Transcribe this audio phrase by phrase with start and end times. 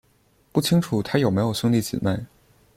[0.51, 2.17] 不清楚他有没有兄弟姊妹。